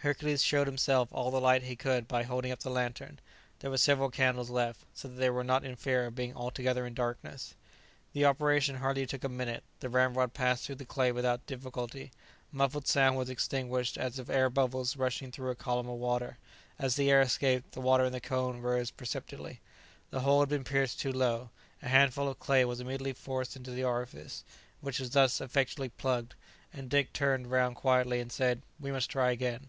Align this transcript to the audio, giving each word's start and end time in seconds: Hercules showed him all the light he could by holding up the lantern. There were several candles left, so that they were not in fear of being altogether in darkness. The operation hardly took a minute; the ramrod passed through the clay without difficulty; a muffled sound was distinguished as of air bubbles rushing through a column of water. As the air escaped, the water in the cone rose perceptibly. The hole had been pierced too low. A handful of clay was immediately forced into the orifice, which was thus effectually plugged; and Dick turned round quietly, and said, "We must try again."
Hercules 0.00 0.40
showed 0.44 0.68
him 0.68 0.76
all 1.10 1.32
the 1.32 1.40
light 1.40 1.64
he 1.64 1.74
could 1.74 2.06
by 2.06 2.22
holding 2.22 2.52
up 2.52 2.60
the 2.60 2.70
lantern. 2.70 3.18
There 3.58 3.70
were 3.72 3.76
several 3.76 4.08
candles 4.08 4.50
left, 4.50 4.84
so 4.94 5.08
that 5.08 5.16
they 5.16 5.30
were 5.30 5.42
not 5.42 5.64
in 5.64 5.74
fear 5.74 6.06
of 6.06 6.14
being 6.14 6.32
altogether 6.32 6.86
in 6.86 6.94
darkness. 6.94 7.56
The 8.12 8.24
operation 8.24 8.76
hardly 8.76 9.04
took 9.06 9.24
a 9.24 9.28
minute; 9.28 9.64
the 9.80 9.88
ramrod 9.88 10.32
passed 10.32 10.64
through 10.64 10.76
the 10.76 10.84
clay 10.84 11.10
without 11.10 11.44
difficulty; 11.48 12.12
a 12.52 12.56
muffled 12.56 12.86
sound 12.86 13.16
was 13.16 13.26
distinguished 13.28 13.98
as 13.98 14.20
of 14.20 14.30
air 14.30 14.48
bubbles 14.48 14.96
rushing 14.96 15.32
through 15.32 15.50
a 15.50 15.56
column 15.56 15.88
of 15.88 15.98
water. 15.98 16.38
As 16.78 16.94
the 16.94 17.10
air 17.10 17.20
escaped, 17.22 17.72
the 17.72 17.80
water 17.80 18.04
in 18.04 18.12
the 18.12 18.20
cone 18.20 18.60
rose 18.60 18.92
perceptibly. 18.92 19.60
The 20.10 20.20
hole 20.20 20.38
had 20.38 20.48
been 20.50 20.62
pierced 20.62 21.00
too 21.00 21.10
low. 21.10 21.50
A 21.82 21.88
handful 21.88 22.28
of 22.28 22.38
clay 22.38 22.64
was 22.64 22.78
immediately 22.78 23.12
forced 23.14 23.56
into 23.56 23.72
the 23.72 23.82
orifice, 23.82 24.44
which 24.80 25.00
was 25.00 25.10
thus 25.10 25.40
effectually 25.40 25.88
plugged; 25.88 26.36
and 26.72 26.88
Dick 26.88 27.12
turned 27.12 27.50
round 27.50 27.74
quietly, 27.74 28.20
and 28.20 28.30
said, 28.30 28.62
"We 28.78 28.92
must 28.92 29.10
try 29.10 29.32
again." 29.32 29.66